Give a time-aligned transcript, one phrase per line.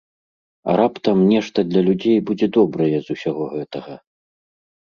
[0.71, 3.93] А раптам нешта для людзей будзе добрае з усяго гэтага.